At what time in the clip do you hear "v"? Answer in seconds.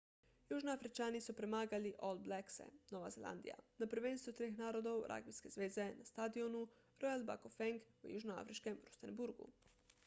8.09-8.17